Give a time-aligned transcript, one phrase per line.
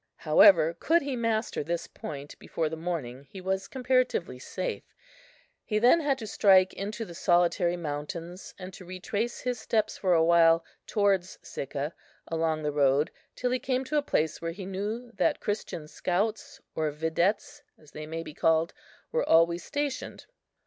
[0.15, 4.81] However, could he master this point before the morning he was comparatively safe;
[5.63, 10.15] he then had to strike into the solitary mountains, and to retrace his steps for
[10.15, 11.93] a while towards Sicca
[12.27, 16.59] along the road, till he came to a place where he knew that Christian scouts
[16.73, 18.73] or videttes (as they may be called)
[19.11, 20.25] were always stationed.